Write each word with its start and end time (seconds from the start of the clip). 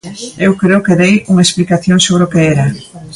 Eu 0.45 0.51
creo 0.61 0.83
que 0.85 0.97
dei 1.01 1.13
unha 1.31 1.45
explicación 1.47 1.97
sobre 2.05 2.23
o 2.25 2.31
que 2.33 2.41
era. 2.53 2.65